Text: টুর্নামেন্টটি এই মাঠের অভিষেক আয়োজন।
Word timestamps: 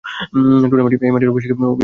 টুর্নামেন্টটি 0.63 1.05
এই 1.07 1.13
মাঠের 1.13 1.29
অভিষেক 1.29 1.51
আয়োজন। 1.51 1.79